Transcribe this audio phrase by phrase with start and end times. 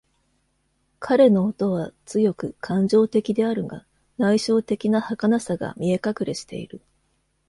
[0.97, 3.85] 彼の音は強く感情的であるが、
[4.17, 6.81] 内省的なはかなさが見え隠れしている。